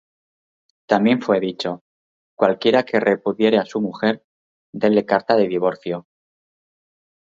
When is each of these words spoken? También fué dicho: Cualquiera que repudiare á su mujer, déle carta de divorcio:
También 0.87 1.21
fué 1.21 1.39
dicho: 1.39 1.71
Cualquiera 2.35 2.81
que 2.85 2.99
repudiare 2.99 3.59
á 3.59 3.65
su 3.67 3.79
mujer, 3.79 4.15
déle 4.73 5.05
carta 5.11 5.35
de 5.35 5.47
divorcio: 5.55 6.07